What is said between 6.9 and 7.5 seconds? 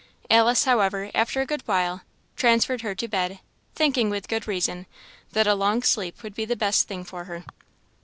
for her.